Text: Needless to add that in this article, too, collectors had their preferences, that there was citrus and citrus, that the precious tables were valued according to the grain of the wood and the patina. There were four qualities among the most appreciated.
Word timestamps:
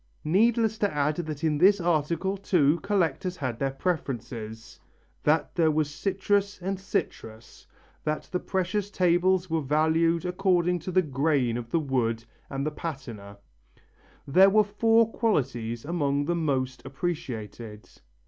Needless 0.25 0.79
to 0.79 0.91
add 0.91 1.17
that 1.17 1.43
in 1.43 1.59
this 1.59 1.79
article, 1.79 2.35
too, 2.35 2.79
collectors 2.79 3.37
had 3.37 3.59
their 3.59 3.69
preferences, 3.69 4.79
that 5.21 5.53
there 5.53 5.69
was 5.69 5.93
citrus 5.93 6.59
and 6.59 6.79
citrus, 6.79 7.67
that 8.03 8.23
the 8.31 8.39
precious 8.39 8.89
tables 8.89 9.47
were 9.51 9.61
valued 9.61 10.25
according 10.25 10.79
to 10.79 10.91
the 10.91 11.03
grain 11.03 11.55
of 11.55 11.69
the 11.69 11.79
wood 11.79 12.23
and 12.49 12.65
the 12.65 12.71
patina. 12.71 13.37
There 14.25 14.49
were 14.49 14.63
four 14.63 15.07
qualities 15.11 15.85
among 15.85 16.25
the 16.25 16.35
most 16.35 16.83
appreciated. 16.83 17.87